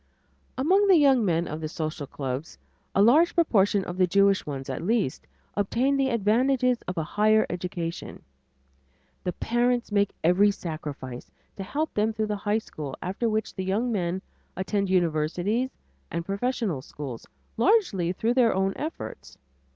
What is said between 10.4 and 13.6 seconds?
sacrifice to help them through the high school after which